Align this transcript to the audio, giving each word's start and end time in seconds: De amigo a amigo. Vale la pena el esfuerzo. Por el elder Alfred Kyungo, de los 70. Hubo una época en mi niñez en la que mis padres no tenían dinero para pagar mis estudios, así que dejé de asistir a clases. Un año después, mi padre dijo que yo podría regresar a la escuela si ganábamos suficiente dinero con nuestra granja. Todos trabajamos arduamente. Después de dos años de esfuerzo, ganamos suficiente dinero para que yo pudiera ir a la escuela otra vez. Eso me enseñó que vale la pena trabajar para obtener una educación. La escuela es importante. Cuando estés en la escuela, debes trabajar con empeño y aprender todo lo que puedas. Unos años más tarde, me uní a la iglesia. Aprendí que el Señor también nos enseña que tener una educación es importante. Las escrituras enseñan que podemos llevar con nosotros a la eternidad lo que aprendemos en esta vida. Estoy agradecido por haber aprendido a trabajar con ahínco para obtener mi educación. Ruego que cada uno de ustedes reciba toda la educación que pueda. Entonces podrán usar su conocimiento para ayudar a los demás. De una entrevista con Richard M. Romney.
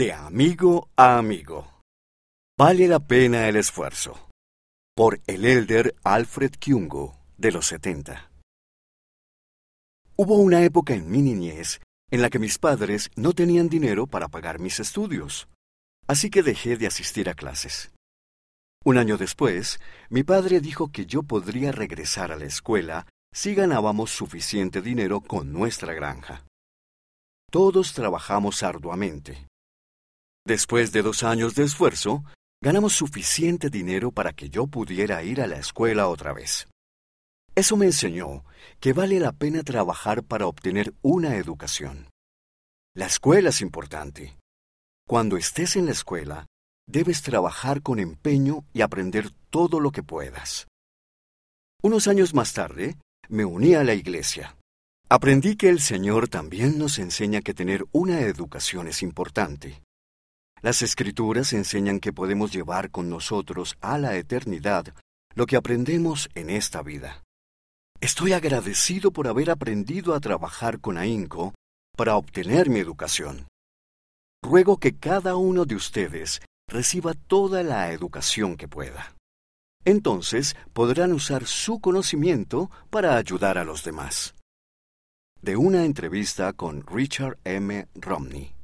De 0.00 0.14
amigo 0.14 0.88
a 0.96 1.18
amigo. 1.18 1.82
Vale 2.58 2.88
la 2.88 3.00
pena 3.00 3.50
el 3.50 3.56
esfuerzo. 3.56 4.30
Por 4.96 5.20
el 5.26 5.44
elder 5.44 5.94
Alfred 6.04 6.52
Kyungo, 6.52 7.18
de 7.36 7.52
los 7.52 7.66
70. 7.66 8.30
Hubo 10.16 10.36
una 10.36 10.62
época 10.62 10.94
en 10.94 11.10
mi 11.10 11.20
niñez 11.20 11.82
en 12.10 12.22
la 12.22 12.30
que 12.30 12.38
mis 12.38 12.56
padres 12.56 13.10
no 13.14 13.34
tenían 13.34 13.68
dinero 13.68 14.06
para 14.06 14.28
pagar 14.28 14.58
mis 14.58 14.80
estudios, 14.80 15.48
así 16.06 16.30
que 16.30 16.42
dejé 16.42 16.78
de 16.78 16.86
asistir 16.86 17.28
a 17.28 17.34
clases. 17.34 17.92
Un 18.82 18.96
año 18.96 19.18
después, 19.18 19.80
mi 20.08 20.22
padre 20.22 20.60
dijo 20.60 20.90
que 20.90 21.04
yo 21.04 21.24
podría 21.24 21.72
regresar 21.72 22.32
a 22.32 22.36
la 22.36 22.46
escuela 22.46 23.06
si 23.34 23.54
ganábamos 23.54 24.10
suficiente 24.12 24.80
dinero 24.80 25.20
con 25.20 25.52
nuestra 25.52 25.92
granja. 25.92 26.46
Todos 27.50 27.92
trabajamos 27.92 28.62
arduamente. 28.62 29.49
Después 30.46 30.92
de 30.92 31.02
dos 31.02 31.22
años 31.22 31.54
de 31.54 31.64
esfuerzo, 31.64 32.24
ganamos 32.62 32.94
suficiente 32.94 33.70
dinero 33.70 34.10
para 34.10 34.32
que 34.32 34.50
yo 34.50 34.66
pudiera 34.66 35.22
ir 35.22 35.40
a 35.40 35.46
la 35.46 35.56
escuela 35.56 36.08
otra 36.08 36.32
vez. 36.32 36.68
Eso 37.54 37.76
me 37.76 37.86
enseñó 37.86 38.44
que 38.78 38.92
vale 38.92 39.20
la 39.20 39.32
pena 39.32 39.62
trabajar 39.62 40.22
para 40.22 40.46
obtener 40.46 40.94
una 41.02 41.36
educación. 41.36 42.08
La 42.94 43.06
escuela 43.06 43.50
es 43.50 43.60
importante. 43.60 44.36
Cuando 45.06 45.36
estés 45.36 45.76
en 45.76 45.86
la 45.86 45.92
escuela, 45.92 46.46
debes 46.86 47.22
trabajar 47.22 47.82
con 47.82 47.98
empeño 47.98 48.64
y 48.72 48.80
aprender 48.80 49.30
todo 49.50 49.80
lo 49.80 49.90
que 49.90 50.02
puedas. 50.02 50.66
Unos 51.82 52.08
años 52.08 52.34
más 52.34 52.52
tarde, 52.52 52.96
me 53.28 53.44
uní 53.44 53.74
a 53.74 53.84
la 53.84 53.94
iglesia. 53.94 54.56
Aprendí 55.08 55.56
que 55.56 55.68
el 55.68 55.80
Señor 55.80 56.28
también 56.28 56.78
nos 56.78 56.98
enseña 56.98 57.40
que 57.40 57.54
tener 57.54 57.84
una 57.92 58.20
educación 58.20 58.86
es 58.86 59.02
importante. 59.02 59.82
Las 60.62 60.82
escrituras 60.82 61.52
enseñan 61.54 62.00
que 62.00 62.12
podemos 62.12 62.52
llevar 62.52 62.90
con 62.90 63.08
nosotros 63.08 63.76
a 63.80 63.96
la 63.96 64.16
eternidad 64.16 64.94
lo 65.34 65.46
que 65.46 65.56
aprendemos 65.56 66.28
en 66.34 66.50
esta 66.50 66.82
vida. 66.82 67.22
Estoy 68.00 68.32
agradecido 68.32 69.10
por 69.10 69.26
haber 69.26 69.50
aprendido 69.50 70.14
a 70.14 70.20
trabajar 70.20 70.80
con 70.80 70.98
ahínco 70.98 71.54
para 71.96 72.16
obtener 72.16 72.68
mi 72.68 72.78
educación. 72.78 73.46
Ruego 74.42 74.78
que 74.78 74.96
cada 74.96 75.36
uno 75.36 75.64
de 75.64 75.74
ustedes 75.74 76.40
reciba 76.68 77.14
toda 77.14 77.62
la 77.62 77.92
educación 77.92 78.56
que 78.56 78.68
pueda. 78.68 79.14
Entonces 79.84 80.56
podrán 80.72 81.12
usar 81.12 81.46
su 81.46 81.80
conocimiento 81.80 82.70
para 82.90 83.16
ayudar 83.16 83.56
a 83.56 83.64
los 83.64 83.82
demás. 83.82 84.34
De 85.40 85.56
una 85.56 85.84
entrevista 85.84 86.52
con 86.52 86.86
Richard 86.86 87.38
M. 87.44 87.86
Romney. 87.94 88.59